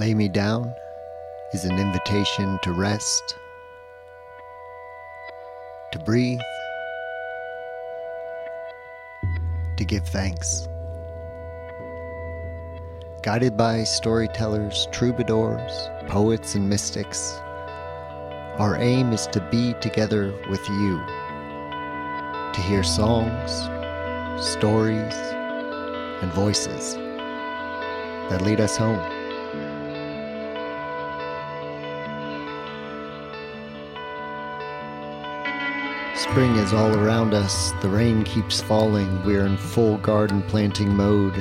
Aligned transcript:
Lay 0.00 0.14
Me 0.14 0.28
Down 0.28 0.74
is 1.52 1.66
an 1.66 1.78
invitation 1.78 2.58
to 2.62 2.72
rest, 2.72 3.36
to 5.92 5.98
breathe, 5.98 6.40
to 9.76 9.84
give 9.84 10.02
thanks. 10.08 10.66
Guided 13.20 13.58
by 13.58 13.84
storytellers, 13.84 14.88
troubadours, 14.90 15.90
poets, 16.06 16.54
and 16.54 16.66
mystics, 16.66 17.34
our 18.56 18.78
aim 18.80 19.12
is 19.12 19.26
to 19.26 19.46
be 19.50 19.74
together 19.82 20.32
with 20.48 20.66
you, 20.66 20.98
to 22.54 22.60
hear 22.62 22.82
songs, 22.82 23.50
stories, 24.42 25.14
and 26.22 26.32
voices 26.32 26.94
that 28.30 28.40
lead 28.40 28.62
us 28.62 28.78
home. 28.78 29.19
Spring 36.30 36.54
is 36.58 36.72
all 36.72 36.94
around 36.96 37.34
us. 37.34 37.72
The 37.82 37.88
rain 37.88 38.22
keeps 38.22 38.60
falling. 38.60 39.24
We're 39.24 39.44
in 39.46 39.56
full 39.56 39.96
garden 39.96 40.44
planting 40.44 40.94
mode. 40.94 41.34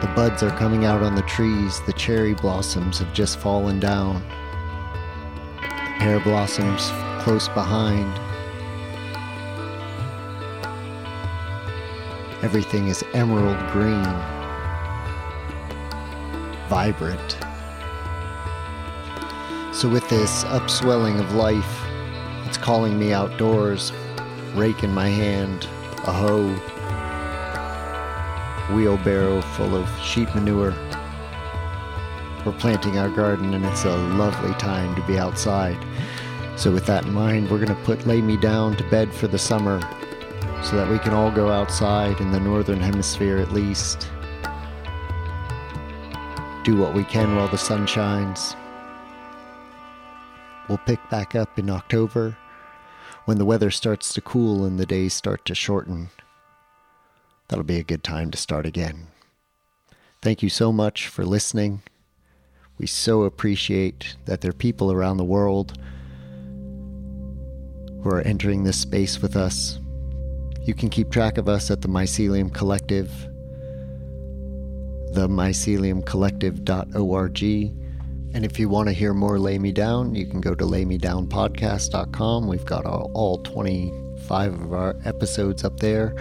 The 0.00 0.10
buds 0.16 0.42
are 0.42 0.56
coming 0.56 0.86
out 0.86 1.02
on 1.02 1.14
the 1.14 1.20
trees. 1.20 1.82
The 1.82 1.92
cherry 1.92 2.32
blossoms 2.32 3.00
have 3.00 3.12
just 3.12 3.38
fallen 3.38 3.78
down. 3.78 4.22
The 5.60 5.94
pear 5.98 6.20
blossoms 6.20 6.90
close 7.22 7.48
behind. 7.48 8.10
Everything 12.42 12.88
is 12.88 13.04
emerald 13.12 13.58
green, 13.72 14.02
vibrant. 16.70 17.36
So, 19.74 19.86
with 19.90 20.08
this 20.08 20.44
upswelling 20.44 21.20
of 21.20 21.34
life, 21.34 21.81
it's 22.52 22.62
calling 22.62 22.98
me 22.98 23.14
outdoors, 23.14 23.92
rake 24.54 24.84
in 24.84 24.92
my 24.92 25.08
hand, 25.08 25.64
a 26.04 26.12
hoe, 26.12 26.52
wheelbarrow 28.74 29.40
full 29.40 29.74
of 29.74 29.88
sheep 30.02 30.28
manure. 30.34 30.74
We're 32.44 32.52
planting 32.58 32.98
our 32.98 33.08
garden 33.08 33.54
and 33.54 33.64
it's 33.64 33.86
a 33.86 33.96
lovely 33.96 34.52
time 34.56 34.94
to 34.96 35.06
be 35.06 35.18
outside. 35.18 35.82
So, 36.58 36.70
with 36.70 36.84
that 36.84 37.06
in 37.06 37.14
mind, 37.14 37.50
we're 37.50 37.56
going 37.56 37.74
to 37.74 37.84
put 37.84 38.06
Lay 38.06 38.20
Me 38.20 38.36
Down 38.36 38.76
to 38.76 38.84
bed 38.90 39.14
for 39.14 39.28
the 39.28 39.38
summer 39.38 39.80
so 40.62 40.76
that 40.76 40.90
we 40.90 40.98
can 40.98 41.14
all 41.14 41.30
go 41.30 41.50
outside 41.50 42.20
in 42.20 42.32
the 42.32 42.40
northern 42.40 42.80
hemisphere 42.80 43.38
at 43.38 43.52
least. 43.52 44.10
Do 46.64 46.76
what 46.76 46.92
we 46.92 47.04
can 47.04 47.34
while 47.34 47.48
the 47.48 47.56
sun 47.56 47.86
shines. 47.86 48.56
We'll 50.68 50.76
pick 50.76 51.00
back 51.08 51.34
up 51.34 51.58
in 51.58 51.70
October 51.70 52.36
when 53.24 53.38
the 53.38 53.44
weather 53.44 53.70
starts 53.70 54.12
to 54.14 54.20
cool 54.20 54.64
and 54.64 54.78
the 54.78 54.86
days 54.86 55.14
start 55.14 55.44
to 55.44 55.54
shorten. 55.54 56.10
That'll 57.48 57.64
be 57.64 57.78
a 57.78 57.84
good 57.84 58.02
time 58.02 58.30
to 58.30 58.38
start 58.38 58.66
again. 58.66 59.06
Thank 60.20 60.42
you 60.42 60.48
so 60.48 60.72
much 60.72 61.06
for 61.08 61.24
listening. 61.24 61.82
We 62.78 62.86
so 62.86 63.22
appreciate 63.22 64.16
that 64.24 64.40
there 64.40 64.50
are 64.50 64.54
people 64.54 64.90
around 64.90 65.18
the 65.18 65.24
world 65.24 65.78
who 68.02 68.08
are 68.08 68.22
entering 68.22 68.64
this 68.64 68.78
space 68.78 69.22
with 69.22 69.36
us. 69.36 69.78
You 70.62 70.74
can 70.74 70.90
keep 70.90 71.10
track 71.10 71.38
of 71.38 71.48
us 71.48 71.70
at 71.70 71.82
the 71.82 71.88
Mycelium 71.88 72.52
Collective, 72.52 73.08
the 75.12 75.28
myceliumcollective.org 75.28 77.81
and 78.34 78.44
if 78.44 78.58
you 78.58 78.68
want 78.68 78.88
to 78.88 78.94
hear 78.94 79.12
more 79.12 79.38
Lay 79.38 79.58
Me 79.58 79.72
Down, 79.72 80.14
you 80.14 80.26
can 80.26 80.40
go 80.40 80.54
to 80.54 80.64
laymedownpodcast.com. 80.64 82.46
We've 82.48 82.64
got 82.64 82.86
all, 82.86 83.10
all 83.12 83.38
25 83.42 84.60
of 84.60 84.72
our 84.72 84.96
episodes 85.04 85.64
up 85.64 85.80
there, 85.80 86.14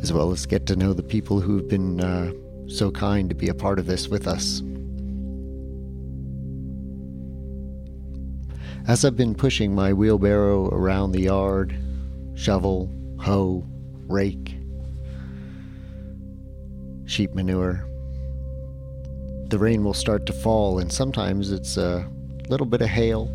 as 0.00 0.12
well 0.12 0.30
as 0.30 0.46
get 0.46 0.66
to 0.66 0.76
know 0.76 0.92
the 0.92 1.02
people 1.02 1.40
who've 1.40 1.66
been 1.66 2.00
uh, 2.00 2.32
so 2.68 2.90
kind 2.92 3.28
to 3.28 3.34
be 3.34 3.48
a 3.48 3.54
part 3.54 3.78
of 3.78 3.86
this 3.86 4.08
with 4.08 4.28
us. 4.28 4.62
As 8.86 9.04
I've 9.04 9.16
been 9.16 9.34
pushing 9.34 9.74
my 9.74 9.92
wheelbarrow 9.92 10.68
around 10.68 11.12
the 11.12 11.22
yard, 11.22 11.76
shovel, 12.34 12.90
hoe, 13.18 13.66
rake, 14.06 14.54
sheep 17.04 17.34
manure, 17.34 17.84
the 19.48 19.58
rain 19.58 19.82
will 19.82 19.94
start 19.94 20.26
to 20.26 20.32
fall, 20.32 20.78
and 20.78 20.92
sometimes 20.92 21.50
it's 21.50 21.78
a 21.78 22.06
little 22.48 22.66
bit 22.66 22.82
of 22.82 22.88
hail. 22.88 23.32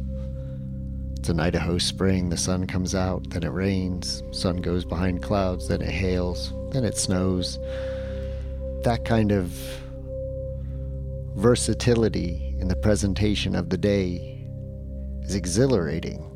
It's 1.17 1.29
an 1.29 1.39
Idaho 1.39 1.79
spring, 1.79 2.29
the 2.29 2.37
sun 2.37 2.67
comes 2.67 2.93
out, 2.93 3.29
then 3.31 3.43
it 3.43 3.49
rains, 3.49 4.21
sun 4.31 4.57
goes 4.57 4.85
behind 4.85 5.23
clouds, 5.23 5.67
then 5.67 5.81
it 5.81 5.89
hails, 5.89 6.53
then 6.71 6.83
it 6.83 6.97
snows. 6.97 7.57
That 8.83 9.05
kind 9.05 9.31
of 9.31 9.51
versatility 11.35 12.55
in 12.59 12.67
the 12.67 12.75
presentation 12.75 13.55
of 13.55 13.69
the 13.69 13.77
day 13.77 14.45
is 15.23 15.33
exhilarating. 15.33 16.29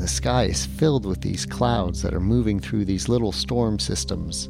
The 0.00 0.08
sky 0.08 0.44
is 0.44 0.66
filled 0.66 1.04
with 1.06 1.20
these 1.20 1.46
clouds 1.46 2.02
that 2.02 2.14
are 2.14 2.20
moving 2.20 2.58
through 2.58 2.86
these 2.86 3.08
little 3.08 3.32
storm 3.32 3.78
systems 3.78 4.48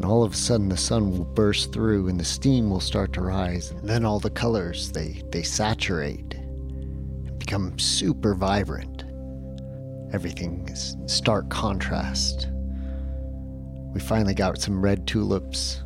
and 0.00 0.10
all 0.10 0.22
of 0.22 0.32
a 0.32 0.36
sudden 0.36 0.70
the 0.70 0.78
sun 0.78 1.10
will 1.10 1.26
burst 1.26 1.74
through 1.74 2.08
and 2.08 2.18
the 2.18 2.24
steam 2.24 2.70
will 2.70 2.80
start 2.80 3.12
to 3.12 3.20
rise. 3.20 3.72
And 3.72 3.86
then 3.86 4.06
all 4.06 4.18
the 4.18 4.30
colors 4.30 4.90
they 4.92 5.22
they 5.30 5.42
saturate 5.42 6.32
and 6.32 7.38
become 7.38 7.78
super 7.78 8.34
vibrant. 8.34 9.04
Everything 10.14 10.66
is 10.70 10.96
stark 11.04 11.50
contrast. 11.50 12.48
We 13.92 14.00
finally 14.00 14.32
got 14.32 14.58
some 14.58 14.80
red 14.80 15.06
tulips 15.06 15.82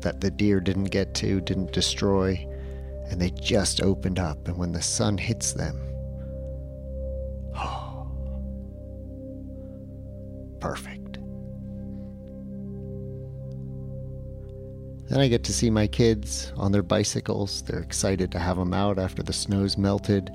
that 0.00 0.20
the 0.20 0.30
deer 0.30 0.60
didn't 0.60 0.90
get 0.90 1.14
to 1.14 1.40
didn't 1.40 1.72
destroy. 1.72 2.46
And 3.08 3.18
they 3.18 3.30
just 3.30 3.80
opened 3.80 4.18
up. 4.18 4.48
And 4.48 4.58
when 4.58 4.72
the 4.72 4.82
sun 4.82 5.16
hits 5.16 5.54
them 5.54 5.80
oh 7.56 8.06
perfect 10.60 11.05
Then 15.08 15.20
I 15.20 15.28
get 15.28 15.44
to 15.44 15.52
see 15.52 15.70
my 15.70 15.86
kids 15.86 16.52
on 16.56 16.72
their 16.72 16.82
bicycles. 16.82 17.62
They're 17.62 17.78
excited 17.78 18.32
to 18.32 18.40
have 18.40 18.56
them 18.56 18.74
out 18.74 18.98
after 18.98 19.22
the 19.22 19.32
snow's 19.32 19.78
melted, 19.78 20.32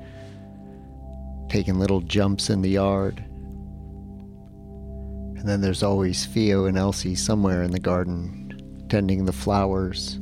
taking 1.49 1.77
little 1.77 1.99
jumps 1.99 2.49
in 2.49 2.61
the 2.61 2.69
yard. 2.69 3.21
And 5.37 5.49
then 5.49 5.59
there's 5.59 5.83
always 5.83 6.25
Theo 6.25 6.65
and 6.65 6.77
Elsie 6.77 7.15
somewhere 7.15 7.63
in 7.63 7.71
the 7.71 7.79
garden, 7.79 8.85
tending 8.87 9.25
the 9.25 9.33
flowers, 9.33 10.19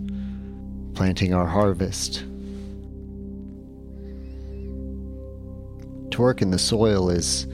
planting 0.96 1.34
our 1.34 1.46
harvest. 1.46 2.24
To 6.12 6.22
work 6.22 6.42
in 6.42 6.50
the 6.50 6.58
soil 6.58 7.12
is 7.12 7.46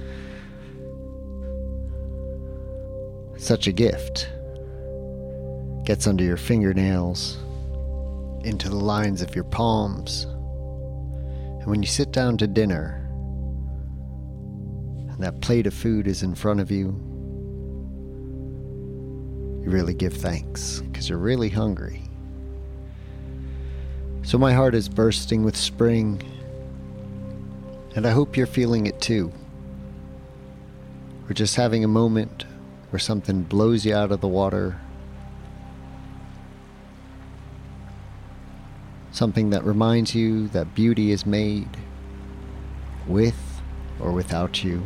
such 3.37 3.67
a 3.67 3.73
gift 3.73 4.29
gets 5.85 6.07
under 6.07 6.23
your 6.23 6.37
fingernails, 6.37 7.37
into 8.43 8.69
the 8.69 8.75
lines 8.75 9.21
of 9.21 9.35
your 9.35 9.43
palms. 9.43 10.23
And 10.23 11.67
when 11.67 11.83
you 11.83 11.87
sit 11.87 12.11
down 12.11 12.37
to 12.37 12.47
dinner, 12.47 13.01
and 15.11 15.23
that 15.23 15.41
plate 15.41 15.67
of 15.67 15.73
food 15.73 16.07
is 16.07 16.23
in 16.23 16.33
front 16.35 16.59
of 16.59 16.71
you, 16.71 16.87
you 19.63 19.69
really 19.69 19.93
give 19.93 20.13
thanks 20.13 20.81
because 20.81 21.07
you're 21.07 21.19
really 21.19 21.49
hungry. 21.49 22.01
So 24.23 24.39
my 24.39 24.53
heart 24.53 24.73
is 24.73 24.89
bursting 24.89 25.43
with 25.43 25.55
spring, 25.55 26.21
and 27.95 28.07
I 28.07 28.11
hope 28.11 28.35
you're 28.35 28.47
feeling 28.47 28.87
it 28.87 28.99
too. 29.01 29.31
We're 31.23 31.33
just 31.33 31.55
having 31.55 31.83
a 31.83 31.87
moment 31.87 32.45
where 32.89 32.99
something 32.99 33.43
blows 33.43 33.85
you 33.85 33.95
out 33.95 34.11
of 34.11 34.21
the 34.21 34.27
water 34.27 34.79
something 39.15 39.49
that 39.51 39.63
reminds 39.63 40.13
you 40.13 40.47
that 40.49 40.75
beauty 40.75 41.11
is 41.11 41.25
made 41.25 41.69
with 43.07 43.61
or 43.99 44.11
without 44.11 44.63
you. 44.63 44.83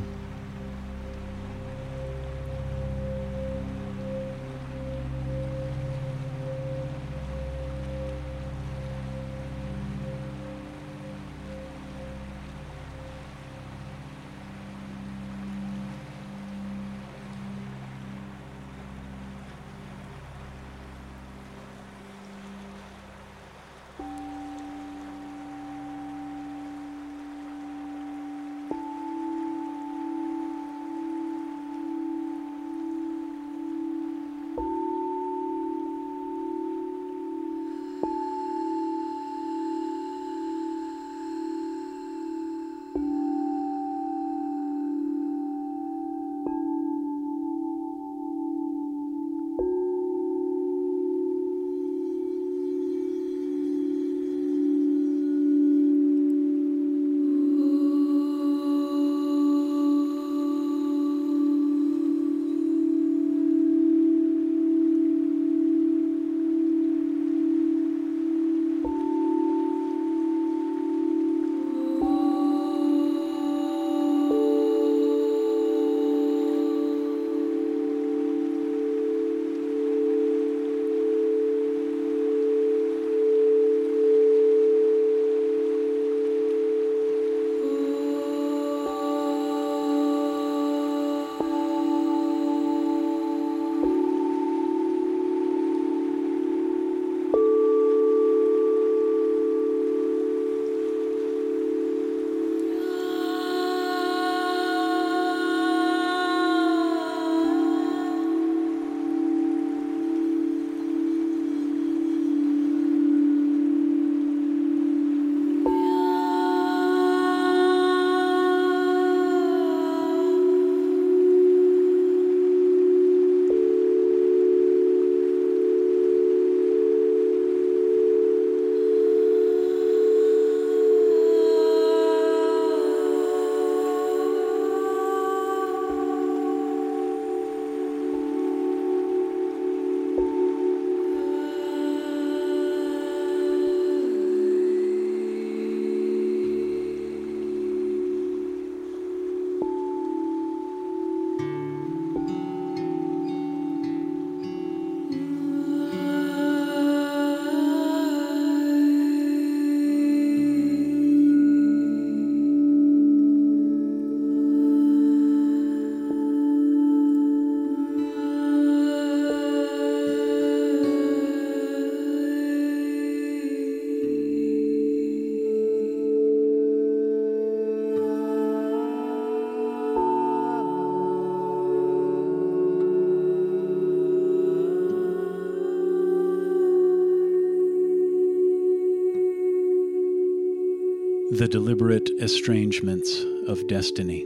The 191.39 191.47
deliberate 191.47 192.09
estrangements 192.19 193.23
of 193.47 193.65
destiny. 193.69 194.25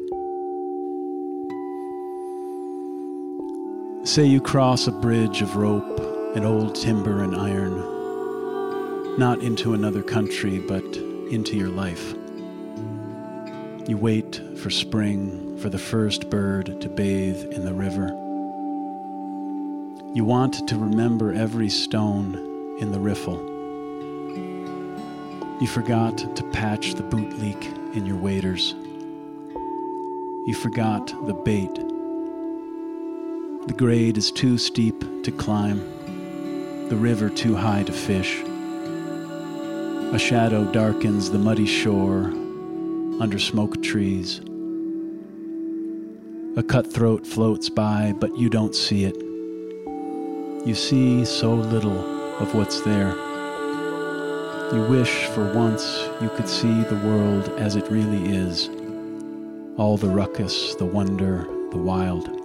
Say 4.04 4.26
you 4.26 4.42
cross 4.42 4.88
a 4.88 4.92
bridge 4.92 5.44
of 5.44 5.56
rope 5.56 6.00
and 6.36 6.44
old 6.44 6.74
timber 6.74 7.22
and 7.22 7.36
iron, 7.36 9.20
not 9.20 9.44
into 9.44 9.76
another 9.76 10.02
country, 10.02 10.58
but 10.58 10.84
into 11.30 11.56
your 11.56 11.70
life. 11.70 12.16
You 13.88 13.98
wait 13.98 14.42
for 14.58 14.72
spring, 14.72 15.56
for 15.60 15.70
the 15.70 15.78
first 15.78 16.32
bird 16.32 16.82
to 16.82 16.90
bathe 16.90 17.44
in 17.54 17.64
the 17.64 17.76
river. 17.76 18.08
You 20.16 20.26
want 20.26 20.68
to 20.68 20.76
remember 20.76 21.32
every 21.32 21.70
stone 21.70 22.80
in 22.80 22.92
the 22.92 23.00
riffle. 23.00 23.53
You 25.64 25.70
forgot 25.70 26.18
to 26.36 26.44
patch 26.52 26.96
the 26.96 27.04
boot 27.04 27.40
leak 27.40 27.64
in 27.94 28.06
your 28.06 28.18
waders. 28.18 28.76
You 30.46 30.54
forgot 30.54 31.08
the 31.26 31.34
bait 31.34 31.74
the 33.68 33.74
grade 33.74 34.18
is 34.18 34.30
too 34.30 34.58
steep 34.58 35.24
to 35.24 35.32
climb, 35.32 35.80
the 36.90 36.98
river 36.98 37.30
too 37.30 37.56
high 37.56 37.84
to 37.84 37.94
fish. 37.94 38.42
A 40.12 40.20
shadow 40.20 40.70
darkens 40.70 41.32
the 41.32 41.40
muddy 41.40 41.66
shore 41.66 42.26
under 43.22 43.40
smoke 43.40 43.82
trees. 43.82 44.42
A 46.58 46.64
cutthroat 46.64 47.26
floats 47.26 47.70
by, 47.70 48.14
but 48.20 48.38
you 48.38 48.50
don't 48.50 48.76
see 48.76 49.06
it. 49.06 49.16
You 50.68 50.76
see 50.76 51.24
so 51.24 51.54
little 51.54 52.00
of 52.42 52.54
what's 52.54 52.82
there. 52.82 53.33
You 54.74 54.82
wish 54.86 55.26
for 55.28 55.54
once 55.54 56.10
you 56.20 56.30
could 56.30 56.50
see 56.50 56.82
the 56.86 56.96
world 57.06 57.48
as 57.60 57.76
it 57.76 57.88
really 57.92 58.36
is 58.36 58.72
all 59.78 59.98
the 59.98 60.10
ruckus, 60.10 60.74
the 60.74 60.86
wonder, 60.86 61.44
the 61.70 61.78
wild. 61.78 62.43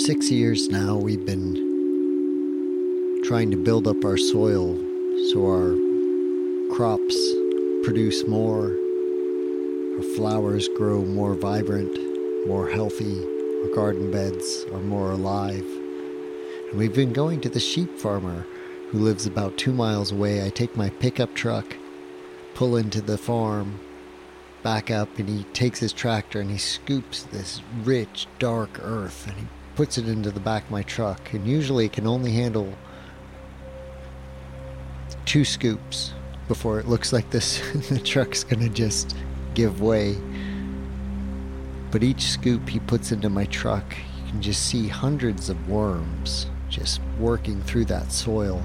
Six 0.00 0.30
years 0.30 0.70
now, 0.70 0.96
we've 0.96 1.26
been 1.26 1.52
trying 3.22 3.50
to 3.50 3.56
build 3.58 3.86
up 3.86 4.02
our 4.02 4.16
soil 4.16 4.74
so 5.28 5.44
our 5.44 5.76
crops 6.74 7.14
produce 7.82 8.26
more, 8.26 8.74
our 9.96 10.02
flowers 10.16 10.68
grow 10.68 11.04
more 11.04 11.34
vibrant, 11.34 11.94
more 12.46 12.70
healthy, 12.70 13.22
our 13.62 13.74
garden 13.74 14.10
beds 14.10 14.64
are 14.72 14.80
more 14.80 15.10
alive. 15.10 15.66
And 16.70 16.78
we've 16.78 16.94
been 16.94 17.12
going 17.12 17.42
to 17.42 17.50
the 17.50 17.60
sheep 17.60 17.98
farmer 17.98 18.46
who 18.90 19.00
lives 19.00 19.26
about 19.26 19.58
two 19.58 19.72
miles 19.72 20.12
away. 20.12 20.46
I 20.46 20.48
take 20.48 20.78
my 20.78 20.88
pickup 20.88 21.34
truck, 21.34 21.76
pull 22.54 22.74
into 22.74 23.02
the 23.02 23.18
farm, 23.18 23.78
back 24.62 24.90
up, 24.90 25.18
and 25.18 25.28
he 25.28 25.44
takes 25.52 25.80
his 25.80 25.92
tractor 25.92 26.40
and 26.40 26.50
he 26.50 26.58
scoops 26.58 27.24
this 27.24 27.60
rich, 27.84 28.26
dark 28.38 28.80
earth 28.82 29.26
and 29.26 29.36
he 29.36 29.46
puts 29.80 29.96
it 29.96 30.06
into 30.06 30.30
the 30.30 30.40
back 30.40 30.62
of 30.64 30.70
my 30.70 30.82
truck, 30.82 31.32
and 31.32 31.46
usually 31.46 31.86
it 31.86 31.92
can 31.94 32.06
only 32.06 32.30
handle 32.30 32.70
two 35.24 35.42
scoops 35.42 36.12
before 36.48 36.78
it 36.78 36.86
looks 36.86 37.14
like 37.14 37.30
this 37.30 37.62
the 37.88 37.98
truck's 37.98 38.44
gonna 38.44 38.68
just 38.68 39.16
give 39.54 39.80
way. 39.80 40.18
But 41.90 42.02
each 42.02 42.24
scoop 42.24 42.68
he 42.68 42.78
puts 42.78 43.10
into 43.10 43.30
my 43.30 43.46
truck, 43.46 43.96
you 44.22 44.30
can 44.30 44.42
just 44.42 44.66
see 44.66 44.86
hundreds 44.86 45.48
of 45.48 45.66
worms 45.66 46.46
just 46.68 47.00
working 47.18 47.62
through 47.62 47.86
that 47.86 48.12
soil. 48.12 48.62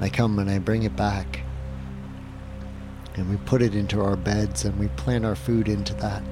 I 0.00 0.08
come 0.08 0.40
and 0.40 0.50
I 0.50 0.58
bring 0.58 0.82
it 0.82 0.96
back, 0.96 1.42
and 3.14 3.30
we 3.30 3.36
put 3.46 3.62
it 3.62 3.76
into 3.76 4.00
our 4.00 4.16
beds 4.16 4.64
and 4.64 4.76
we 4.80 4.88
plant 4.96 5.24
our 5.24 5.36
food 5.36 5.68
into 5.68 5.94
that. 5.94 6.24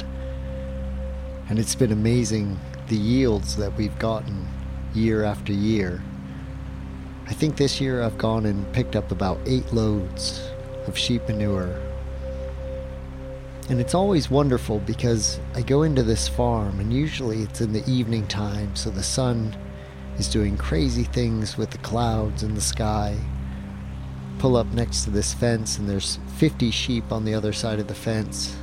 And 1.49 1.57
it's 1.57 1.77
been 1.77 1.93
amazing 1.93 2.59
the 2.93 2.99
yields 2.99 3.57
that 3.57 3.75
we've 3.79 3.99
gotten 3.99 4.47
year 4.93 5.25
after 5.25 5.51
year. 5.51 6.03
I 7.27 7.33
think 7.33 7.57
this 7.57 7.81
year 7.81 8.03
I've 8.03 8.19
gone 8.19 8.45
and 8.45 8.71
picked 8.75 8.97
up 8.97 9.11
about 9.11 9.39
eight 9.47 9.73
loads 9.73 10.47
of 10.87 10.99
sheep 10.99 11.27
manure 11.27 11.81
And 13.71 13.81
it's 13.81 13.95
always 13.95 14.31
wonderful 14.31 14.81
because 14.81 15.41
I 15.55 15.63
go 15.63 15.85
into 15.85 16.03
this 16.03 16.29
farm, 16.29 16.81
and 16.81 16.93
usually 16.93 17.41
it's 17.41 17.63
in 17.63 17.73
the 17.73 17.91
evening 17.91 18.27
time, 18.27 18.77
so 18.77 18.91
the 18.91 19.03
sun 19.03 19.57
is 20.19 20.29
doing 20.29 20.59
crazy 20.59 21.05
things 21.05 21.57
with 21.57 21.71
the 21.71 21.79
clouds 21.79 22.43
in 22.43 22.55
the 22.55 22.61
sky. 22.61 23.17
Pull 24.39 24.55
up 24.55 24.67
next 24.75 25.05
to 25.05 25.11
this 25.11 25.33
fence, 25.33 25.79
and 25.79 25.89
there's 25.89 26.19
50 26.37 26.71
sheep 26.71 27.11
on 27.11 27.25
the 27.25 27.33
other 27.33 27.55
side 27.55 27.81
of 27.81 27.87
the 27.89 27.95
fence. 27.95 28.55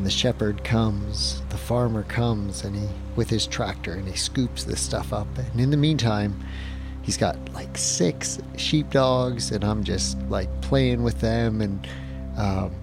And 0.00 0.06
the 0.06 0.10
shepherd 0.10 0.64
comes, 0.64 1.42
the 1.50 1.58
farmer 1.58 2.04
comes, 2.04 2.64
and 2.64 2.74
he 2.74 2.88
with 3.16 3.28
his 3.28 3.46
tractor, 3.46 3.92
and 3.92 4.08
he 4.08 4.16
scoops 4.16 4.64
this 4.64 4.80
stuff 4.80 5.12
up. 5.12 5.28
And 5.36 5.60
in 5.60 5.68
the 5.68 5.76
meantime, 5.76 6.42
he's 7.02 7.18
got 7.18 7.36
like 7.52 7.76
six 7.76 8.38
sheepdogs, 8.56 9.50
and 9.50 9.62
I'm 9.62 9.84
just 9.84 10.16
like 10.30 10.48
playing 10.62 11.02
with 11.02 11.20
them, 11.20 11.60
and 11.60 11.86
um, 12.38 12.74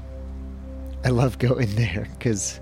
I 1.03 1.09
love 1.09 1.39
going 1.39 1.74
there 1.74 2.07
because 2.19 2.59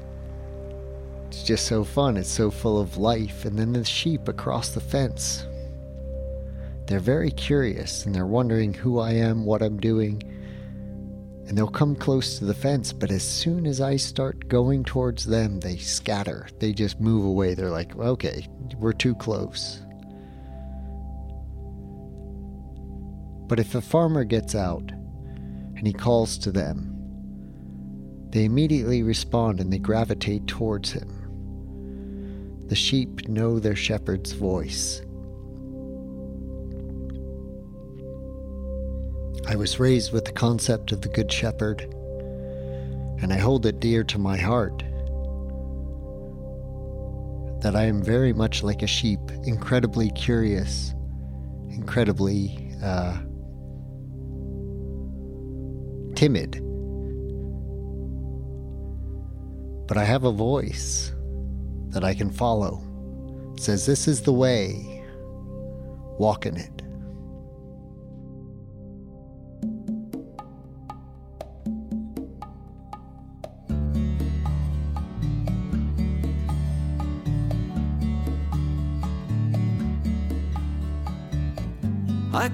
it's 1.28 1.44
just 1.44 1.68
so 1.68 1.84
fun. 1.84 2.16
It's 2.16 2.32
so 2.32 2.50
full 2.50 2.80
of 2.80 2.96
life. 2.96 3.44
And 3.44 3.60
then 3.60 3.74
the 3.74 3.84
sheep 3.84 4.30
across 4.30 4.70
the 4.70 4.80
fence. 4.80 5.46
They're 6.86 7.00
very 7.02 7.32
curious 7.32 8.06
and 8.06 8.16
they're 8.16 8.26
wondering 8.26 8.74
who 8.74 9.00
I 9.00 9.12
am, 9.16 9.44
what 9.44 9.62
I'm 9.62 9.82
doing. 9.82 10.24
And 11.48 11.58
they'll 11.58 11.68
come 11.68 11.96
close 11.96 12.40
to 12.40 12.46
the 12.46 12.54
fence, 12.54 12.92
but 12.92 13.12
as 13.12 13.24
soon 13.24 13.68
as 13.68 13.80
I 13.80 13.98
start 13.98 14.48
going 14.48 14.84
towards 14.84 15.26
them, 15.26 15.60
they 15.60 15.78
scatter. 15.78 16.48
They 16.60 16.74
just 16.74 17.00
move 17.00 17.24
away. 17.24 17.54
They're 17.54 17.70
like, 17.70 17.96
okay, 17.96 18.48
we're 18.80 18.94
too 18.94 19.14
close. 19.16 19.82
But 23.48 23.60
if 23.60 23.76
a 23.76 23.82
farmer 23.82 24.24
gets 24.24 24.56
out 24.56 24.90
and 24.90 25.86
he 25.86 25.94
calls 25.94 26.40
to 26.40 26.52
them, 26.52 26.92
they 28.32 28.46
immediately 28.46 29.04
respond 29.04 29.62
and 29.62 29.72
they 29.72 29.78
gravitate 29.78 30.48
towards 30.48 30.92
him. 30.92 31.10
The 32.68 32.76
sheep 32.76 33.28
know 33.28 33.60
their 33.60 33.76
shepherd's 33.76 34.32
voice. 34.32 35.04
I 39.48 39.56
was 39.56 39.80
raised 39.80 40.12
with 40.12 40.26
the 40.26 40.32
concept 40.32 40.92
of 40.92 41.02
the 41.02 41.10
Good 41.10 41.32
Shepherd, 41.32 41.82
and 43.22 43.32
I 43.32 43.38
hold 43.38 43.68
it 43.68 43.80
dear 43.80 44.04
to 44.06 44.18
my 44.18 44.38
heart 44.38 44.84
that 47.62 47.76
I 47.76 47.84
am 47.84 48.02
very 48.02 48.34
much 48.34 48.64
like 48.64 48.82
a 48.82 48.88
sheep, 48.88 49.20
incredibly 49.44 50.10
curious, 50.12 50.96
incredibly 51.70 52.72
uh, 52.84 53.18
timid. 56.16 56.62
But 59.88 59.98
I 59.98 60.06
have 60.06 60.24
a 60.24 60.32
voice 60.32 61.14
that 61.90 62.04
I 62.04 62.16
can 62.16 62.32
follow. 62.32 62.84
It 63.56 63.62
says, 63.62 63.86
This 63.86 64.08
is 64.08 64.22
the 64.22 64.34
way, 64.34 65.04
walk 66.18 66.48
in 66.48 66.58
it. 66.58 66.75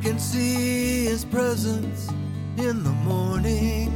Can 0.02 0.18
see 0.18 1.06
his 1.06 1.24
presence 1.24 2.10
in 2.58 2.84
the 2.84 2.96
morning. 3.06 3.94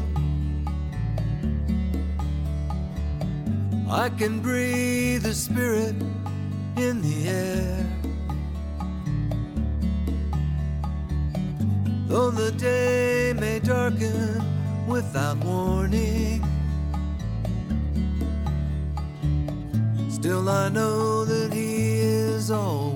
I 3.90 4.10
can 4.10 4.40
breathe 4.40 5.24
the 5.24 5.34
spirit 5.34 5.96
in 6.78 7.02
the 7.02 7.28
air. 7.28 7.86
Though 12.08 12.30
the 12.30 12.52
day 12.52 13.34
may 13.40 13.60
darken 13.60 14.44
without 14.88 15.38
warning, 15.44 16.46
still 20.10 20.48
I 20.50 20.70
know 20.70 21.26
that 21.26 21.52
He 21.52 22.00
is 22.00 22.52
always 22.52 22.95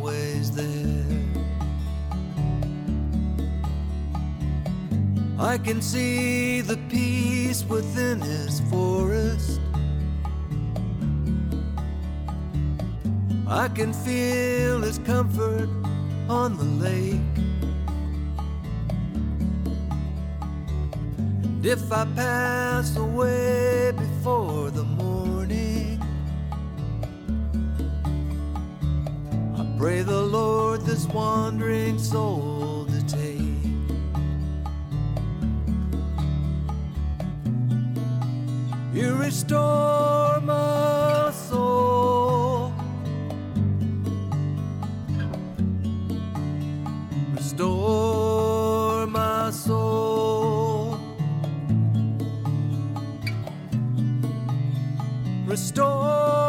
I 5.39 5.57
can 5.57 5.81
see 5.81 6.61
the 6.61 6.77
peace 6.89 7.63
within 7.63 8.19
His 8.21 8.59
forest. 8.69 9.61
I 13.49 13.67
can 13.67 13.93
feel 13.93 14.81
his 14.81 14.99
comfort 14.99 15.69
on 16.29 16.55
the 16.55 16.65
lake. 16.85 17.37
And 21.43 21.65
if 21.65 21.91
I 21.91 22.05
pass 22.15 22.95
away 22.95 23.91
before 23.97 24.69
the 24.69 24.83
morning, 24.83 25.99
I 29.57 29.77
pray 29.79 30.03
the 30.03 30.21
Lord 30.21 30.81
this 30.81 31.07
wandering 31.07 31.97
soul 31.97 32.58
You 38.99 39.15
restore 39.15 40.41
my 40.41 41.31
soul. 41.31 42.73
Restore 47.33 49.07
my 49.07 49.51
soul. 49.51 50.99
Restore 55.47 56.48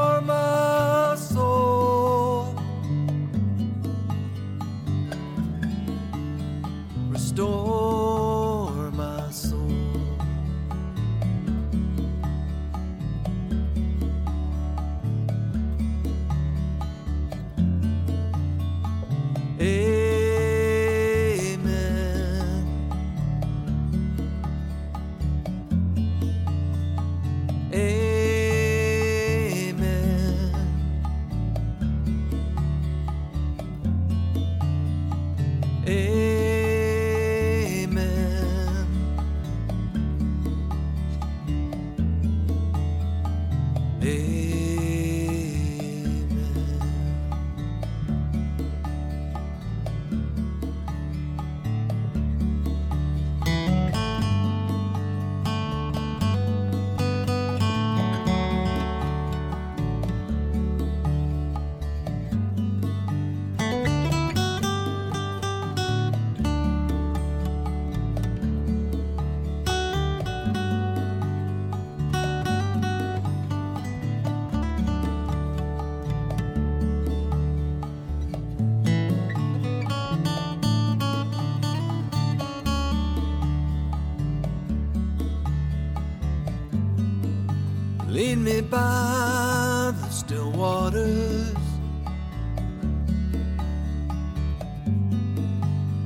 me 88.50 88.60
by 88.62 89.92
the 90.00 90.08
still 90.08 90.50
waters. 90.52 91.54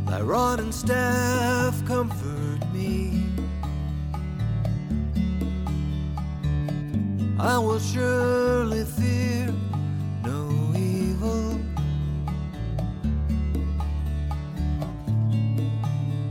Thy 0.07 0.20
rod 0.20 0.61
and 0.61 0.74
staff 0.74 1.74
comfort 1.87 2.61
me. 2.72 3.24
I 7.38 7.59
will 7.59 7.78
surely 7.78 8.85
fear 8.85 9.52
no 10.24 10.40
evil. 10.76 11.61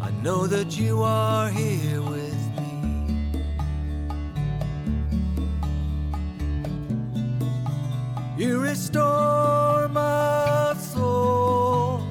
I 0.02 0.12
know 0.22 0.48
that 0.48 0.78
you 0.78 1.02
are 1.02 1.50
here 1.50 2.02
restore 8.74 9.88
my 9.90 10.74
soul. 10.80 12.02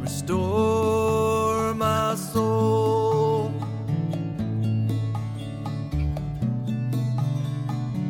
Restore 0.00 1.74
my 1.74 2.14
soul. 2.14 3.52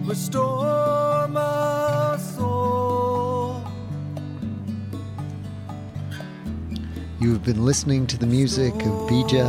Restore 0.04 1.28
my 1.28 2.18
soul. 2.18 3.64
You 7.20 7.32
have 7.32 7.42
been 7.42 7.64
listening 7.64 8.06
to 8.08 8.18
the 8.18 8.26
music 8.26 8.74
of 8.74 9.08
Bija 9.08 9.48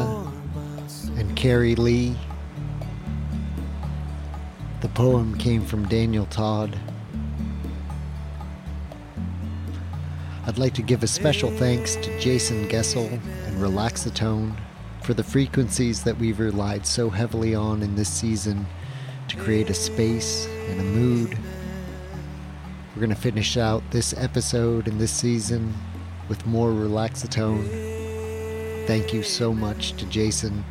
and 1.18 1.36
Carrie 1.36 1.76
Lee. 1.76 2.16
The 5.00 5.06
poem 5.06 5.38
came 5.38 5.64
from 5.64 5.88
Daniel 5.88 6.26
Todd. 6.26 6.78
I'd 10.46 10.58
like 10.58 10.74
to 10.74 10.82
give 10.82 11.04
a 11.04 11.08
special 11.08 11.52
thanks 11.52 11.96
to 11.96 12.20
Jason 12.20 12.68
Gessel 12.68 13.06
and 13.06 13.62
Relaxatone 13.62 14.60
for 15.04 15.14
the 15.14 15.24
frequencies 15.24 16.04
that 16.04 16.18
we've 16.18 16.42
relied 16.42 16.86
so 16.86 17.10
heavily 17.10 17.56
on 17.56 17.82
in 17.82 17.96
this 17.96 18.10
season 18.10 18.66
to 19.30 19.38
create 19.38 19.70
a 19.70 19.74
space 19.74 20.48
and 20.68 20.82
a 20.82 20.84
mood. 20.84 21.40
We're 22.94 23.00
going 23.00 23.16
to 23.16 23.16
finish 23.16 23.56
out 23.56 23.84
this 23.92 24.14
episode 24.18 24.90
and 24.90 25.00
this 25.00 25.14
season 25.14 25.74
with 26.28 26.46
more 26.46 26.72
Relaxatone. 26.72 28.86
Thank 28.86 29.14
you 29.14 29.24
so 29.24 29.54
much 29.54 29.94
to 29.94 30.06
Jason. 30.08 30.66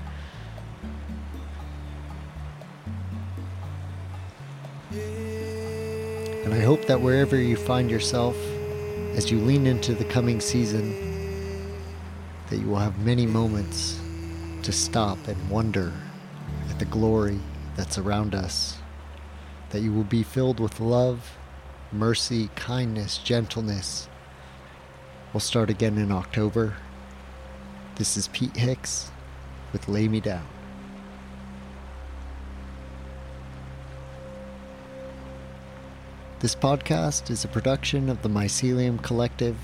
I 6.58 6.62
hope 6.62 6.86
that 6.86 7.00
wherever 7.00 7.36
you 7.36 7.56
find 7.56 7.88
yourself, 7.88 8.36
as 9.14 9.30
you 9.30 9.38
lean 9.38 9.64
into 9.64 9.94
the 9.94 10.04
coming 10.04 10.40
season, 10.40 10.92
that 12.50 12.56
you 12.56 12.66
will 12.66 12.80
have 12.80 12.98
many 12.98 13.26
moments 13.26 14.00
to 14.64 14.72
stop 14.72 15.28
and 15.28 15.48
wonder 15.48 15.92
at 16.68 16.80
the 16.80 16.84
glory 16.84 17.38
that's 17.76 17.96
around 17.96 18.34
us, 18.34 18.78
that 19.70 19.82
you 19.82 19.92
will 19.92 20.02
be 20.02 20.24
filled 20.24 20.58
with 20.58 20.80
love, 20.80 21.36
mercy, 21.92 22.50
kindness, 22.56 23.18
gentleness. 23.18 24.08
We'll 25.32 25.38
start 25.38 25.70
again 25.70 25.96
in 25.96 26.10
October. 26.10 26.76
This 27.94 28.16
is 28.16 28.26
Pete 28.26 28.56
Hicks 28.56 29.12
with 29.72 29.88
Lay 29.88 30.08
Me 30.08 30.18
Down. 30.18 30.57
This 36.40 36.54
podcast 36.54 37.30
is 37.30 37.44
a 37.44 37.48
production 37.48 38.08
of 38.08 38.22
the 38.22 38.28
Mycelium 38.28 39.02
Collective, 39.02 39.56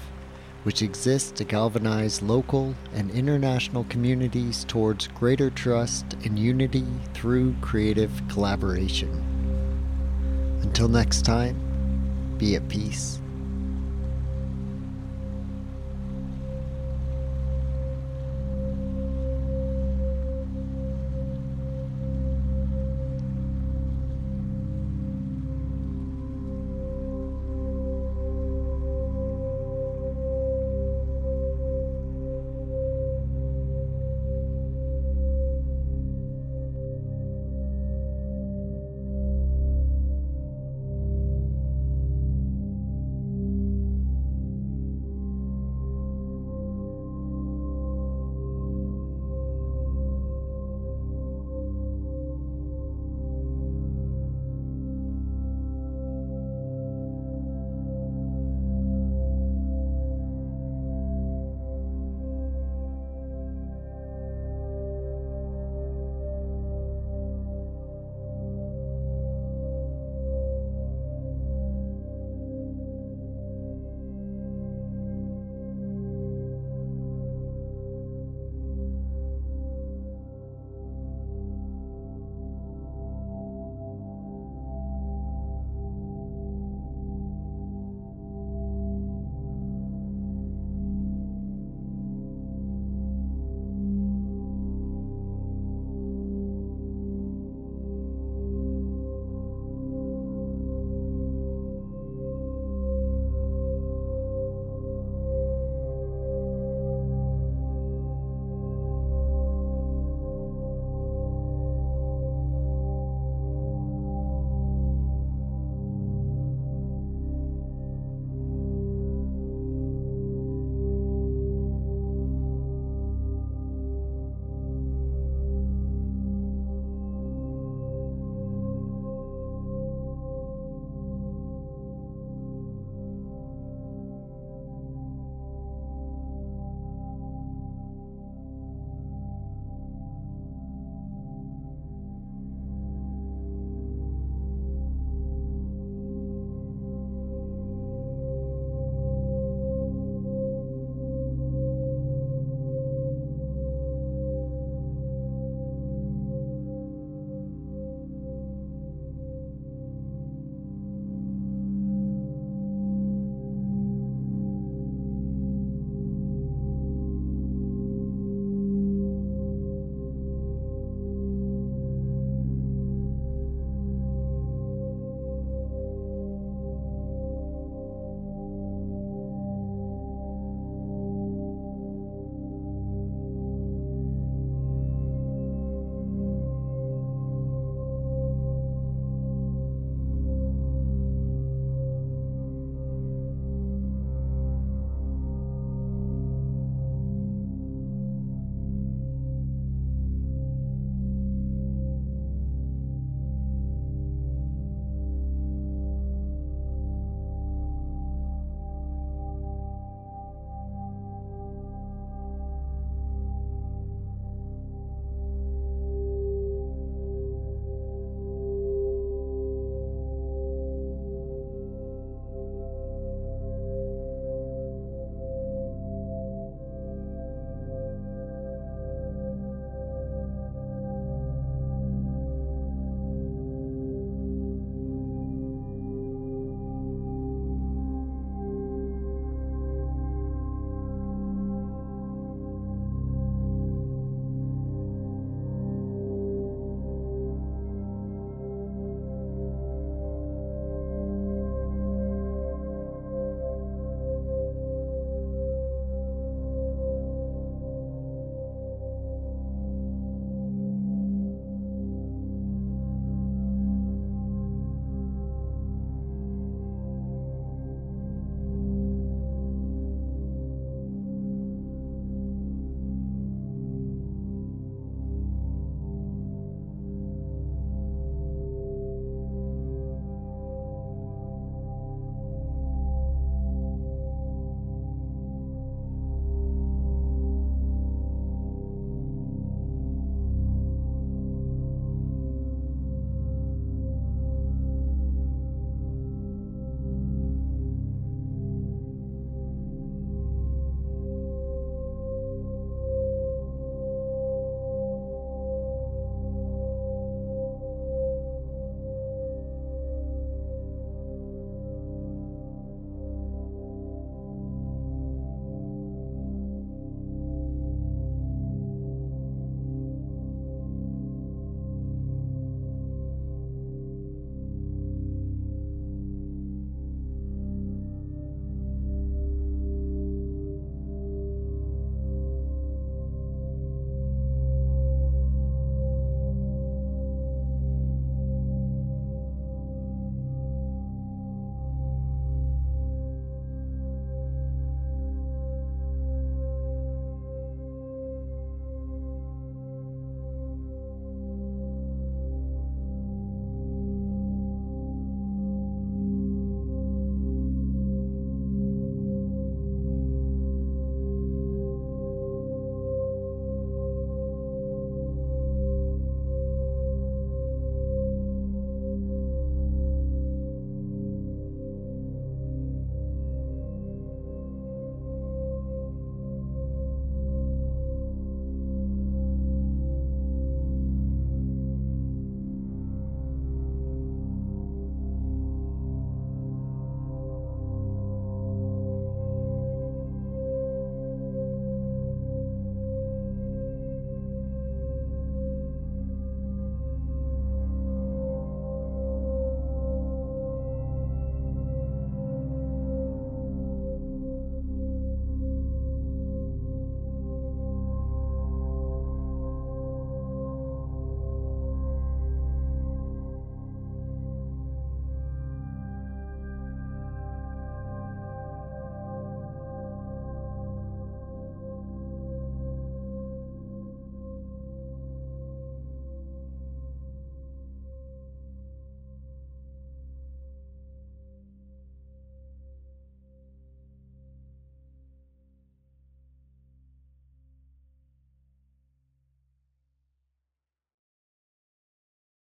which 0.64 0.82
exists 0.82 1.30
to 1.30 1.44
galvanize 1.44 2.20
local 2.20 2.74
and 2.92 3.12
international 3.12 3.84
communities 3.84 4.64
towards 4.64 5.06
greater 5.06 5.50
trust 5.50 6.04
and 6.24 6.36
unity 6.36 6.84
through 7.12 7.54
creative 7.60 8.10
collaboration. 8.28 9.12
Until 10.62 10.88
next 10.88 11.24
time, 11.24 11.54
be 12.38 12.56
at 12.56 12.68
peace. 12.68 13.20